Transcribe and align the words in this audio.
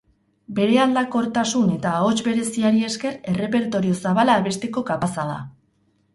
Bere 0.59 0.77
aldakortasun 0.85 1.67
eta 1.73 1.91
ahots 1.97 2.15
bereziari 2.29 2.81
esker, 2.89 3.15
errepertorio 3.35 4.01
zabala 4.09 4.41
abesteko 4.43 4.87
kapaza 4.91 5.29
da. 5.31 5.39